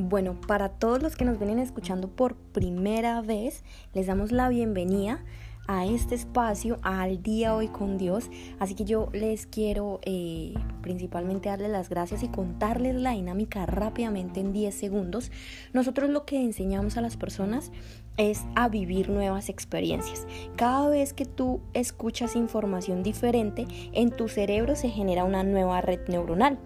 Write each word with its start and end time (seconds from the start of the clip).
Bueno, 0.00 0.40
para 0.40 0.68
todos 0.68 1.02
los 1.02 1.16
que 1.16 1.24
nos 1.24 1.38
vienen 1.40 1.58
escuchando 1.58 2.06
por 2.06 2.36
primera 2.36 3.20
vez, 3.20 3.64
les 3.94 4.06
damos 4.06 4.30
la 4.30 4.48
bienvenida 4.48 5.24
a 5.66 5.86
este 5.86 6.14
espacio, 6.14 6.78
al 6.82 7.20
día 7.20 7.56
hoy 7.56 7.66
con 7.66 7.98
Dios. 7.98 8.30
Así 8.60 8.76
que 8.76 8.84
yo 8.84 9.08
les 9.12 9.46
quiero 9.46 9.98
eh, 10.04 10.54
principalmente 10.82 11.48
darles 11.48 11.70
las 11.70 11.88
gracias 11.88 12.22
y 12.22 12.28
contarles 12.28 12.94
la 12.94 13.10
dinámica 13.10 13.66
rápidamente 13.66 14.38
en 14.38 14.52
10 14.52 14.72
segundos. 14.72 15.32
Nosotros 15.72 16.10
lo 16.10 16.24
que 16.24 16.40
enseñamos 16.40 16.96
a 16.96 17.00
las 17.00 17.16
personas 17.16 17.72
es 18.18 18.44
a 18.54 18.68
vivir 18.68 19.08
nuevas 19.08 19.48
experiencias. 19.48 20.26
Cada 20.56 20.88
vez 20.90 21.14
que 21.14 21.24
tú 21.24 21.60
escuchas 21.72 22.36
información 22.36 23.02
diferente, 23.02 23.66
en 23.92 24.10
tu 24.10 24.28
cerebro 24.28 24.76
se 24.76 24.90
genera 24.90 25.24
una 25.24 25.44
nueva 25.44 25.80
red 25.80 26.00
neuronal. 26.08 26.58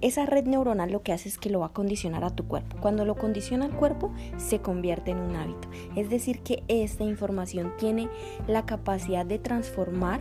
Esa 0.00 0.26
red 0.26 0.44
neuronal 0.44 0.92
lo 0.92 1.02
que 1.02 1.12
hace 1.12 1.28
es 1.28 1.38
que 1.38 1.50
lo 1.50 1.60
va 1.60 1.66
a 1.66 1.72
condicionar 1.72 2.22
a 2.24 2.30
tu 2.30 2.46
cuerpo. 2.46 2.76
Cuando 2.80 3.04
lo 3.04 3.16
condiciona 3.16 3.64
al 3.64 3.74
cuerpo, 3.74 4.12
se 4.36 4.60
convierte 4.60 5.10
en 5.10 5.18
un 5.18 5.34
hábito. 5.34 5.68
Es 5.96 6.10
decir, 6.10 6.40
que 6.40 6.62
esta 6.68 7.04
información 7.04 7.72
tiene 7.78 8.08
la 8.46 8.66
capacidad 8.66 9.26
de 9.26 9.38
transformar 9.38 10.20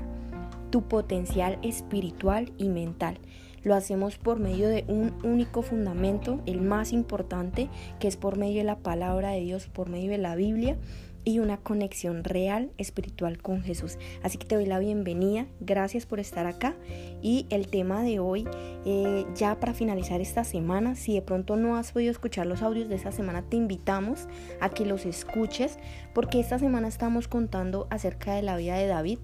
tu 0.70 0.84
potencial 0.84 1.60
espiritual 1.62 2.52
y 2.58 2.70
mental. 2.70 3.20
Lo 3.68 3.76
hacemos 3.76 4.18
por 4.18 4.40
medio 4.40 4.70
de 4.70 4.86
un 4.88 5.14
único 5.26 5.62
fundamento, 5.62 6.40
el 6.46 6.62
más 6.62 6.94
importante, 6.94 7.68
que 8.00 8.08
es 8.08 8.16
por 8.16 8.38
medio 8.38 8.60
de 8.60 8.64
la 8.64 8.78
palabra 8.78 9.32
de 9.32 9.42
Dios, 9.42 9.68
por 9.68 9.90
medio 9.90 10.10
de 10.10 10.18
la 10.18 10.38
Biblia 10.38 10.78
y 11.26 11.40
una 11.40 11.58
conexión 11.58 12.24
real 12.24 12.72
espiritual 12.78 13.42
con 13.42 13.62
Jesús. 13.62 13.98
Así 14.24 14.38
que 14.38 14.46
te 14.46 14.56
doy 14.56 14.68
la 14.68 14.80
bienvenida, 14.80 15.48
gracias 15.60 16.06
por 16.06 16.22
estar 16.22 16.48
acá 16.48 16.78
y 17.22 17.46
el 17.50 17.68
tema 17.68 18.04
de 18.04 18.20
hoy, 18.20 18.48
eh, 18.86 19.26
ya 19.36 19.60
para 19.60 19.74
finalizar 19.74 20.22
esta 20.22 20.46
semana, 20.46 20.96
si 20.96 21.16
de 21.16 21.22
pronto 21.22 21.58
no 21.58 21.76
has 21.76 21.92
podido 21.92 22.12
escuchar 22.12 22.46
los 22.46 22.62
audios 22.62 22.88
de 22.88 22.96
esta 22.96 23.12
semana, 23.12 23.42
te 23.42 23.58
invitamos 23.58 24.30
a 24.62 24.70
que 24.70 24.86
los 24.86 25.06
escuches 25.06 25.78
porque 26.14 26.40
esta 26.40 26.58
semana 26.58 26.88
estamos 26.88 27.28
contando 27.28 27.88
acerca 27.90 28.34
de 28.34 28.44
la 28.44 28.56
vida 28.56 28.78
de 28.78 28.88
David, 28.88 29.20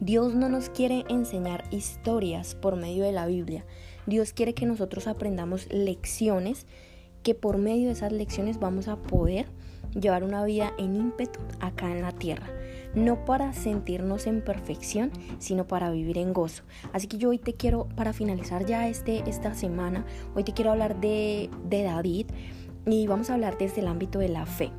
Dios 0.00 0.34
no 0.34 0.48
nos 0.48 0.68
quiere 0.68 1.04
enseñar 1.08 1.64
historias 1.70 2.54
por 2.54 2.76
medio 2.76 3.04
de 3.04 3.12
la 3.12 3.26
Biblia. 3.26 3.64
Dios 4.06 4.32
quiere 4.32 4.54
que 4.54 4.66
nosotros 4.66 5.06
aprendamos 5.06 5.72
lecciones 5.72 6.66
que 7.22 7.34
por 7.34 7.58
medio 7.58 7.86
de 7.86 7.92
esas 7.92 8.12
lecciones 8.12 8.58
vamos 8.58 8.88
a 8.88 8.96
poder 8.96 9.46
llevar 9.98 10.24
una 10.24 10.44
vida 10.44 10.72
en 10.78 10.96
ímpetu 10.96 11.40
acá 11.60 11.90
en 11.90 12.02
la 12.02 12.12
tierra. 12.12 12.46
No 12.94 13.24
para 13.24 13.52
sentirnos 13.52 14.26
en 14.26 14.42
perfección, 14.42 15.10
sino 15.38 15.66
para 15.66 15.90
vivir 15.90 16.18
en 16.18 16.32
gozo. 16.32 16.64
Así 16.92 17.06
que 17.06 17.18
yo 17.18 17.30
hoy 17.30 17.38
te 17.38 17.54
quiero, 17.54 17.88
para 17.96 18.12
finalizar 18.12 18.66
ya 18.66 18.88
este, 18.88 19.28
esta 19.28 19.54
semana, 19.54 20.04
hoy 20.34 20.44
te 20.44 20.52
quiero 20.52 20.70
hablar 20.70 21.00
de, 21.00 21.50
de 21.68 21.82
David 21.82 22.26
y 22.86 23.06
vamos 23.06 23.30
a 23.30 23.34
hablar 23.34 23.56
desde 23.58 23.80
el 23.80 23.88
ámbito 23.88 24.18
de 24.18 24.28
la 24.28 24.46
fe. 24.46 24.70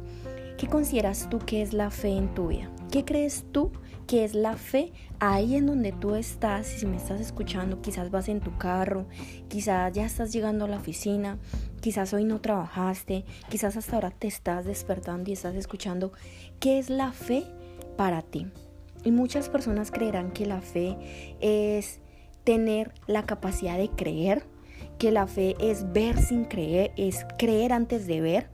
¿Qué 0.57 0.67
consideras 0.67 1.27
tú 1.29 1.39
que 1.39 1.61
es 1.61 1.73
la 1.73 1.89
fe 1.89 2.15
en 2.15 2.33
tu 2.33 2.47
vida? 2.47 2.71
¿Qué 2.89 3.03
crees 3.03 3.45
tú 3.51 3.71
que 4.07 4.23
es 4.23 4.33
la 4.33 4.55
fe 4.55 4.93
ahí 5.19 5.55
en 5.55 5.65
donde 5.65 5.91
tú 5.91 6.15
estás, 6.15 6.67
si 6.67 6.85
me 6.85 6.95
estás 6.95 7.19
escuchando, 7.19 7.81
quizás 7.81 8.09
vas 8.09 8.29
en 8.29 8.39
tu 8.39 8.57
carro, 8.57 9.05
quizás 9.49 9.91
ya 9.93 10.05
estás 10.05 10.31
llegando 10.31 10.65
a 10.65 10.67
la 10.67 10.77
oficina, 10.77 11.39
quizás 11.81 12.13
hoy 12.13 12.23
no 12.23 12.39
trabajaste, 12.39 13.25
quizás 13.49 13.75
hasta 13.75 13.95
ahora 13.95 14.11
te 14.11 14.27
estás 14.27 14.65
despertando 14.65 15.29
y 15.29 15.33
estás 15.33 15.55
escuchando, 15.55 16.13
¿qué 16.59 16.79
es 16.79 16.89
la 16.89 17.11
fe 17.11 17.43
para 17.97 18.21
ti? 18.21 18.47
Y 19.03 19.11
muchas 19.11 19.49
personas 19.49 19.91
creerán 19.91 20.31
que 20.31 20.45
la 20.45 20.61
fe 20.61 20.97
es 21.41 21.99
tener 22.43 22.93
la 23.07 23.25
capacidad 23.25 23.77
de 23.77 23.89
creer, 23.89 24.45
que 24.99 25.11
la 25.11 25.27
fe 25.27 25.55
es 25.59 25.91
ver 25.91 26.17
sin 26.17 26.45
creer, 26.45 26.91
es 26.95 27.25
creer 27.37 27.73
antes 27.73 28.07
de 28.07 28.21
ver, 28.21 28.49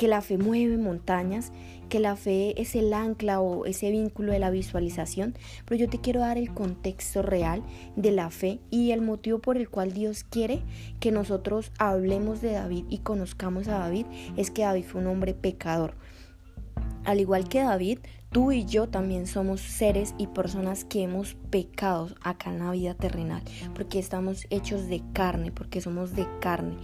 que 0.00 0.08
la 0.08 0.22
fe 0.22 0.38
mueve 0.38 0.78
montañas, 0.78 1.52
que 1.90 2.00
la 2.00 2.16
fe 2.16 2.58
es 2.58 2.74
el 2.74 2.94
ancla 2.94 3.42
o 3.42 3.66
ese 3.66 3.90
vínculo 3.90 4.32
de 4.32 4.38
la 4.38 4.48
visualización, 4.48 5.34
pero 5.66 5.78
yo 5.78 5.90
te 5.90 6.00
quiero 6.00 6.20
dar 6.20 6.38
el 6.38 6.54
contexto 6.54 7.20
real 7.20 7.62
de 7.96 8.10
la 8.10 8.30
fe 8.30 8.60
y 8.70 8.92
el 8.92 9.02
motivo 9.02 9.40
por 9.40 9.58
el 9.58 9.68
cual 9.68 9.92
Dios 9.92 10.24
quiere 10.24 10.62
que 11.00 11.12
nosotros 11.12 11.70
hablemos 11.76 12.40
de 12.40 12.52
David 12.52 12.86
y 12.88 13.00
conozcamos 13.00 13.68
a 13.68 13.78
David 13.78 14.06
es 14.38 14.50
que 14.50 14.62
David 14.62 14.84
fue 14.84 15.02
un 15.02 15.08
hombre 15.08 15.34
pecador. 15.34 15.92
Al 17.10 17.18
igual 17.18 17.48
que 17.48 17.58
David, 17.58 17.98
tú 18.30 18.52
y 18.52 18.66
yo 18.66 18.88
también 18.88 19.26
somos 19.26 19.60
seres 19.60 20.14
y 20.16 20.28
personas 20.28 20.84
que 20.84 21.02
hemos 21.02 21.34
pecado 21.50 22.10
acá 22.22 22.50
en 22.50 22.60
la 22.60 22.70
vida 22.70 22.94
terrenal, 22.94 23.42
porque 23.74 23.98
estamos 23.98 24.46
hechos 24.48 24.86
de 24.86 25.02
carne, 25.12 25.50
porque 25.50 25.80
somos 25.80 26.14
de 26.14 26.28
carne. 26.40 26.76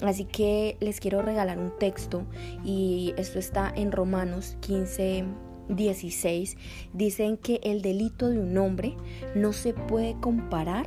Así 0.00 0.24
que 0.24 0.78
les 0.80 1.00
quiero 1.00 1.20
regalar 1.20 1.58
un 1.58 1.70
texto 1.78 2.24
y 2.64 3.12
esto 3.18 3.38
está 3.38 3.70
en 3.76 3.92
Romanos 3.92 4.56
15. 4.62 5.26
16 5.66 6.58
dicen 6.92 7.38
que 7.38 7.58
el 7.62 7.80
delito 7.80 8.28
de 8.28 8.38
un 8.38 8.58
hombre 8.58 8.96
no 9.34 9.54
se 9.54 9.72
puede 9.72 10.14
comparar 10.20 10.86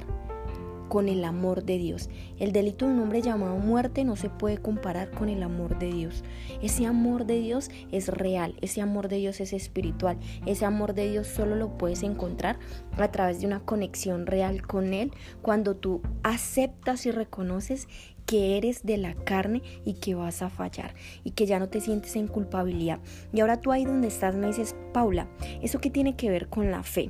con 0.87 1.09
el 1.09 1.23
amor 1.23 1.63
de 1.63 1.77
Dios. 1.77 2.09
El 2.39 2.51
delito 2.51 2.85
de 2.85 2.93
un 2.93 2.99
hombre 2.99 3.21
llamado 3.21 3.57
muerte 3.57 4.03
no 4.03 4.15
se 4.15 4.29
puede 4.29 4.57
comparar 4.57 5.11
con 5.11 5.29
el 5.29 5.43
amor 5.43 5.77
de 5.79 5.91
Dios. 5.91 6.23
Ese 6.61 6.85
amor 6.85 7.25
de 7.25 7.39
Dios 7.39 7.69
es 7.91 8.07
real, 8.07 8.55
ese 8.61 8.81
amor 8.81 9.07
de 9.07 9.17
Dios 9.17 9.39
es 9.39 9.53
espiritual, 9.53 10.17
ese 10.45 10.65
amor 10.65 10.93
de 10.93 11.09
Dios 11.09 11.27
solo 11.27 11.55
lo 11.55 11.77
puedes 11.77 12.03
encontrar 12.03 12.59
a 12.97 13.11
través 13.11 13.41
de 13.41 13.47
una 13.47 13.59
conexión 13.59 14.25
real 14.25 14.65
con 14.65 14.93
Él 14.93 15.11
cuando 15.41 15.75
tú 15.75 16.01
aceptas 16.23 17.05
y 17.05 17.11
reconoces 17.11 17.87
que 18.25 18.57
eres 18.57 18.85
de 18.85 18.97
la 18.97 19.15
carne 19.15 19.63
y 19.85 19.95
que 19.95 20.13
vas 20.13 20.41
a 20.41 20.49
fallar 20.49 20.93
y 21.23 21.31
que 21.31 21.45
ya 21.45 21.59
no 21.59 21.69
te 21.69 21.81
sientes 21.81 22.15
en 22.15 22.27
culpabilidad. 22.27 22.99
Y 23.33 23.39
ahora 23.39 23.61
tú 23.61 23.71
ahí 23.71 23.85
donde 23.85 24.09
estás 24.09 24.35
me 24.35 24.47
dices, 24.47 24.75
Paula, 24.93 25.27
¿eso 25.61 25.79
qué 25.79 25.89
tiene 25.89 26.15
que 26.15 26.29
ver 26.29 26.49
con 26.49 26.69
la 26.69 26.83
fe? 26.83 27.09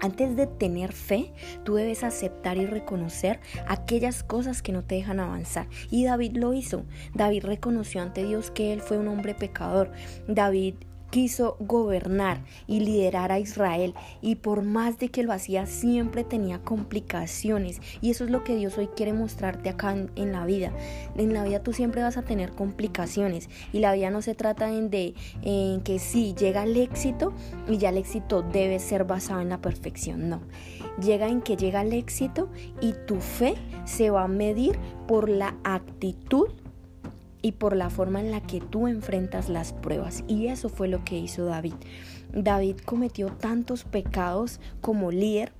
Antes 0.00 0.36
de 0.36 0.46
tener 0.46 0.92
fe, 0.92 1.32
tú 1.64 1.74
debes 1.74 2.04
aceptar 2.04 2.56
y 2.56 2.66
reconocer 2.66 3.40
aquellas 3.66 4.22
cosas 4.22 4.62
que 4.62 4.72
no 4.72 4.84
te 4.84 4.94
dejan 4.94 5.18
avanzar. 5.18 5.68
Y 5.90 6.04
David 6.04 6.36
lo 6.36 6.54
hizo. 6.54 6.84
David 7.14 7.44
reconoció 7.44 8.02
ante 8.02 8.24
Dios 8.24 8.50
que 8.50 8.72
él 8.72 8.80
fue 8.80 8.98
un 8.98 9.08
hombre 9.08 9.34
pecador. 9.34 9.90
David 10.28 10.74
quiso 11.10 11.56
gobernar 11.60 12.42
y 12.66 12.80
liderar 12.80 13.32
a 13.32 13.38
Israel 13.38 13.94
y 14.20 14.36
por 14.36 14.62
más 14.62 14.98
de 14.98 15.08
que 15.08 15.22
lo 15.22 15.32
hacía 15.32 15.66
siempre 15.66 16.24
tenía 16.24 16.60
complicaciones. 16.60 17.80
Y 18.00 18.10
eso 18.10 18.24
es 18.24 18.30
lo 18.30 18.44
que 18.44 18.56
Dios 18.56 18.78
hoy 18.78 18.88
quiere 18.88 19.12
mostrarte 19.12 19.68
acá 19.68 19.92
en, 19.92 20.32
la 20.32 20.44
vida. 20.44 20.72
En 21.16 21.32
la 21.32 21.44
vida 21.44 21.60
tú 21.60 21.72
siempre 21.72 22.02
vas 22.02 22.16
a 22.16 22.22
tener 22.22 22.52
complicaciones 22.52 23.48
y 23.72 23.78
la 23.80 23.92
vida 23.92 24.10
no 24.10 24.22
se 24.22 24.34
trata 24.34 24.70
en 24.70 24.90
de 24.90 25.14
en 25.42 25.80
que 25.80 25.98
sí 25.98 26.34
llega 26.38 26.64
el 26.64 26.76
éxito 26.76 27.32
y 27.68 27.78
ya 27.78 27.88
el 27.88 27.98
éxito 27.98 28.42
debe 28.42 28.78
ser 28.78 29.04
basado 29.04 29.40
en 29.40 29.48
la 29.48 29.60
perfección 29.60 30.28
no. 30.28 30.40
Llega 31.02 31.28
en 31.28 31.40
que 31.40 31.56
llega 31.56 31.82
el 31.82 31.92
éxito 31.92 32.48
y 32.80 32.94
tu 33.06 33.20
fe 33.20 33.54
se 33.84 34.10
va 34.10 34.24
a 34.24 34.28
medir 34.28 34.78
por 35.06 35.28
la 35.28 35.54
actitud 35.64 36.48
y 37.42 37.52
por 37.52 37.76
la 37.76 37.90
forma 37.90 38.20
en 38.20 38.30
la 38.30 38.40
que 38.40 38.60
tú 38.60 38.88
enfrentas 38.88 39.48
las 39.48 39.72
pruebas. 39.72 40.24
Y 40.26 40.48
eso 40.48 40.68
fue 40.68 40.88
lo 40.88 41.04
que 41.04 41.18
hizo 41.18 41.44
David. 41.44 41.74
David 42.32 42.76
cometió 42.84 43.28
tantos 43.28 43.84
pecados 43.84 44.60
como 44.80 45.10
líder 45.10 45.52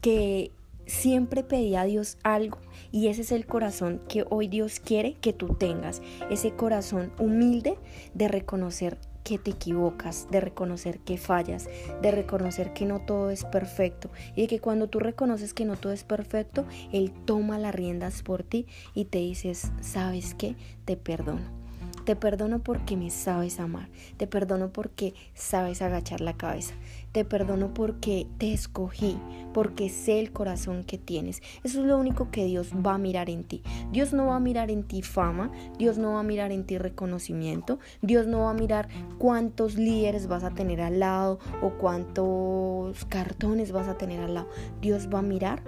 que 0.00 0.50
siempre 0.86 1.42
pedía 1.42 1.82
a 1.82 1.86
Dios 1.86 2.18
algo 2.22 2.58
y 2.92 3.08
ese 3.08 3.22
es 3.22 3.32
el 3.32 3.46
corazón 3.46 4.02
que 4.08 4.24
hoy 4.28 4.48
Dios 4.48 4.80
quiere 4.80 5.14
que 5.14 5.32
tú 5.32 5.54
tengas, 5.54 6.02
ese 6.30 6.52
corazón 6.52 7.12
humilde 7.18 7.78
de 8.12 8.28
reconocer 8.28 8.98
que 9.24 9.38
te 9.38 9.50
equivocas, 9.50 10.28
de 10.30 10.40
reconocer 10.40 11.00
que 11.00 11.18
fallas, 11.18 11.68
de 12.02 12.10
reconocer 12.10 12.72
que 12.72 12.84
no 12.84 13.00
todo 13.00 13.30
es 13.30 13.44
perfecto 13.44 14.10
y 14.36 14.42
de 14.42 14.46
que 14.46 14.60
cuando 14.60 14.88
tú 14.88 15.00
reconoces 15.00 15.54
que 15.54 15.64
no 15.64 15.76
todo 15.76 15.92
es 15.92 16.04
perfecto, 16.04 16.66
Él 16.92 17.12
toma 17.24 17.58
las 17.58 17.74
riendas 17.74 18.22
por 18.22 18.42
ti 18.42 18.66
y 18.94 19.06
te 19.06 19.18
dices, 19.18 19.72
¿sabes 19.80 20.34
qué? 20.34 20.56
Te 20.84 20.96
perdono. 20.96 21.63
Te 22.04 22.16
perdono 22.16 22.58
porque 22.58 22.96
me 22.96 23.10
sabes 23.10 23.58
amar. 23.60 23.88
Te 24.18 24.26
perdono 24.26 24.70
porque 24.70 25.14
sabes 25.32 25.80
agachar 25.80 26.20
la 26.20 26.34
cabeza. 26.34 26.74
Te 27.12 27.24
perdono 27.24 27.72
porque 27.72 28.26
te 28.38 28.52
escogí, 28.52 29.16
porque 29.54 29.88
sé 29.88 30.20
el 30.20 30.30
corazón 30.30 30.84
que 30.84 30.98
tienes. 30.98 31.42
Eso 31.62 31.80
es 31.80 31.86
lo 31.86 31.96
único 31.96 32.30
que 32.30 32.44
Dios 32.44 32.72
va 32.74 32.94
a 32.94 32.98
mirar 32.98 33.30
en 33.30 33.44
ti. 33.44 33.62
Dios 33.90 34.12
no 34.12 34.26
va 34.26 34.36
a 34.36 34.40
mirar 34.40 34.70
en 34.70 34.82
ti 34.82 35.00
fama, 35.00 35.50
Dios 35.78 35.96
no 35.96 36.14
va 36.14 36.20
a 36.20 36.24
mirar 36.24 36.52
en 36.52 36.64
ti 36.64 36.76
reconocimiento, 36.76 37.78
Dios 38.02 38.26
no 38.26 38.40
va 38.40 38.50
a 38.50 38.54
mirar 38.54 38.88
cuántos 39.18 39.76
líderes 39.76 40.26
vas 40.26 40.44
a 40.44 40.50
tener 40.50 40.82
al 40.82 41.00
lado 41.00 41.38
o 41.62 41.70
cuántos 41.70 43.04
cartones 43.06 43.72
vas 43.72 43.88
a 43.88 43.96
tener 43.96 44.20
al 44.20 44.34
lado. 44.34 44.48
Dios 44.82 45.08
va 45.12 45.20
a 45.20 45.22
mirar 45.22 45.62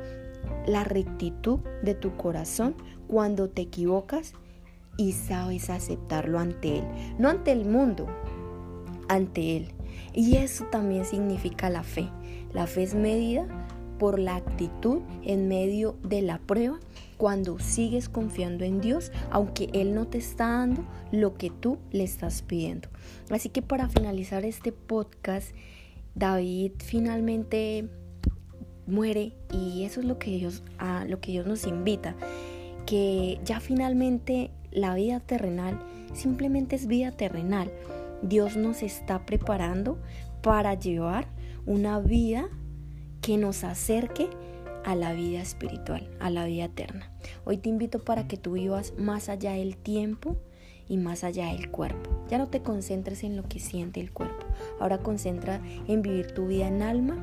la 0.66 0.84
rectitud 0.84 1.60
de 1.82 1.94
tu 1.94 2.16
corazón 2.16 2.74
cuando 3.08 3.48
te 3.48 3.62
equivocas 3.62 4.34
y 4.96 5.12
sabes 5.12 5.70
aceptarlo 5.70 6.38
ante 6.38 6.78
Él, 6.78 6.84
no 7.18 7.28
ante 7.28 7.52
el 7.52 7.64
mundo, 7.64 8.06
ante 9.08 9.56
Él. 9.56 9.68
Y 10.12 10.36
eso 10.36 10.64
también 10.64 11.04
significa 11.04 11.70
la 11.70 11.82
fe. 11.82 12.08
La 12.52 12.66
fe 12.66 12.82
es 12.82 12.94
medida 12.94 13.46
por 13.98 14.18
la 14.18 14.36
actitud 14.36 15.00
en 15.22 15.48
medio 15.48 15.96
de 16.02 16.22
la 16.22 16.38
prueba 16.38 16.78
cuando 17.16 17.58
sigues 17.58 18.08
confiando 18.08 18.64
en 18.64 18.80
Dios, 18.80 19.10
aunque 19.30 19.70
Él 19.72 19.94
no 19.94 20.06
te 20.06 20.18
está 20.18 20.48
dando 20.48 20.84
lo 21.12 21.34
que 21.34 21.50
tú 21.50 21.78
le 21.90 22.04
estás 22.04 22.42
pidiendo. 22.42 22.88
Así 23.30 23.48
que 23.48 23.62
para 23.62 23.88
finalizar 23.88 24.44
este 24.44 24.72
podcast, 24.72 25.54
David 26.14 26.72
finalmente 26.78 27.88
muere 28.86 29.32
y 29.52 29.84
eso 29.84 30.00
es 30.00 30.06
lo 30.06 30.18
que 30.18 30.30
Dios, 30.30 30.62
a 30.78 31.04
lo 31.04 31.20
que 31.20 31.32
Dios 31.32 31.46
nos 31.46 31.66
invita, 31.66 32.14
que 32.84 33.40
ya 33.44 33.60
finalmente 33.60 34.50
la 34.76 34.94
vida 34.94 35.20
terrenal 35.20 35.80
simplemente 36.12 36.76
es 36.76 36.86
vida 36.86 37.10
terrenal. 37.10 37.72
Dios 38.22 38.56
nos 38.56 38.82
está 38.82 39.24
preparando 39.24 39.98
para 40.42 40.74
llevar 40.74 41.28
una 41.64 41.98
vida 41.98 42.48
que 43.22 43.38
nos 43.38 43.64
acerque 43.64 44.28
a 44.84 44.94
la 44.94 45.14
vida 45.14 45.40
espiritual, 45.40 46.08
a 46.20 46.30
la 46.30 46.44
vida 46.44 46.66
eterna. 46.66 47.10
Hoy 47.44 47.56
te 47.56 47.70
invito 47.70 48.04
para 48.04 48.28
que 48.28 48.36
tú 48.36 48.52
vivas 48.52 48.92
más 48.98 49.30
allá 49.30 49.52
del 49.52 49.78
tiempo 49.78 50.36
y 50.88 50.98
más 50.98 51.24
allá 51.24 51.46
del 51.46 51.70
cuerpo. 51.70 52.10
Ya 52.28 52.36
no 52.36 52.48
te 52.48 52.62
concentres 52.62 53.24
en 53.24 53.34
lo 53.34 53.48
que 53.48 53.58
siente 53.58 54.00
el 54.00 54.12
cuerpo. 54.12 54.46
Ahora 54.78 54.98
concentra 54.98 55.60
en 55.88 56.02
vivir 56.02 56.32
tu 56.32 56.46
vida 56.48 56.68
en 56.68 56.82
alma, 56.82 57.16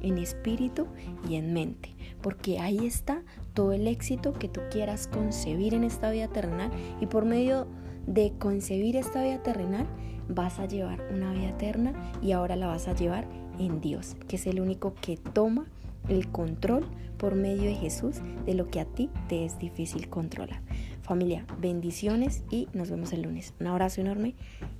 en 0.00 0.16
espíritu 0.16 0.86
y 1.28 1.34
en 1.34 1.52
mente. 1.52 1.94
Porque 2.22 2.58
ahí 2.58 2.86
está 2.86 3.22
todo 3.54 3.72
el 3.72 3.86
éxito 3.86 4.32
que 4.32 4.48
tú 4.48 4.60
quieras 4.70 5.08
concebir 5.08 5.74
en 5.74 5.84
esta 5.84 6.10
vida 6.10 6.28
terrenal. 6.28 6.70
Y 7.00 7.06
por 7.06 7.24
medio 7.24 7.66
de 8.06 8.32
concebir 8.38 8.96
esta 8.96 9.22
vida 9.22 9.42
terrenal, 9.42 9.86
vas 10.28 10.58
a 10.58 10.66
llevar 10.66 11.02
una 11.12 11.32
vida 11.32 11.50
eterna 11.50 11.92
y 12.22 12.32
ahora 12.32 12.56
la 12.56 12.66
vas 12.66 12.88
a 12.88 12.94
llevar 12.94 13.26
en 13.58 13.80
Dios, 13.80 14.16
que 14.28 14.36
es 14.36 14.46
el 14.46 14.60
único 14.60 14.94
que 14.94 15.16
toma 15.16 15.66
el 16.08 16.28
control 16.28 16.86
por 17.18 17.34
medio 17.34 17.64
de 17.64 17.74
Jesús 17.74 18.16
de 18.46 18.54
lo 18.54 18.68
que 18.68 18.80
a 18.80 18.84
ti 18.84 19.10
te 19.28 19.44
es 19.44 19.58
difícil 19.58 20.08
controlar. 20.08 20.62
Familia, 21.02 21.44
bendiciones 21.58 22.44
y 22.50 22.68
nos 22.72 22.90
vemos 22.90 23.12
el 23.12 23.22
lunes. 23.22 23.52
Un 23.60 23.66
abrazo 23.66 24.00
enorme. 24.00 24.34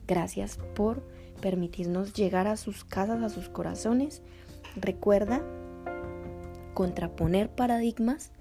Gracias 0.07 0.59
por 0.75 1.03
permitirnos 1.41 2.15
llegar 2.15 2.47
a 2.47 2.57
sus 2.57 2.85
casas, 2.85 3.23
a 3.23 3.29
sus 3.29 3.49
corazones. 3.49 4.23
Recuerda 4.77 5.43
contraponer 6.81 7.51
paradigmas. 7.51 8.33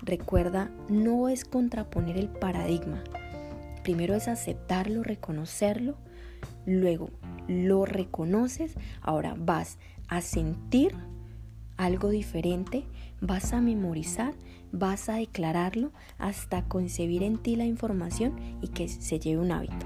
Recuerda, 0.00 0.70
no 0.88 1.28
es 1.28 1.44
contraponer 1.44 2.16
el 2.16 2.30
paradigma. 2.30 3.04
Primero 3.82 4.14
es 4.14 4.26
aceptarlo, 4.26 5.02
reconocerlo. 5.02 5.98
Luego 6.64 7.10
lo 7.46 7.84
reconoces. 7.84 8.72
Ahora 9.02 9.34
vas 9.36 9.76
a 10.08 10.22
sentir 10.22 10.94
algo 11.76 12.08
diferente, 12.08 12.86
vas 13.20 13.52
a 13.52 13.60
memorizar, 13.60 14.32
vas 14.72 15.10
a 15.10 15.16
declararlo 15.16 15.92
hasta 16.16 16.64
concebir 16.64 17.22
en 17.22 17.36
ti 17.36 17.54
la 17.54 17.66
información 17.66 18.34
y 18.62 18.68
que 18.68 18.88
se 18.88 19.18
lleve 19.18 19.42
un 19.42 19.52
hábito. 19.52 19.84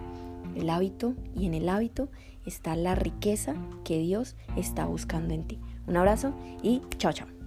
El 0.54 0.70
hábito 0.70 1.14
y 1.34 1.46
en 1.46 1.54
el 1.54 1.68
hábito 1.68 2.10
está 2.46 2.76
la 2.76 2.94
riqueza 2.94 3.56
que 3.82 3.98
Dios 3.98 4.36
está 4.56 4.86
buscando 4.86 5.34
en 5.34 5.48
ti. 5.48 5.58
Un 5.88 5.96
abrazo 5.96 6.32
y 6.62 6.80
chao 6.98 7.12
chao. 7.12 7.37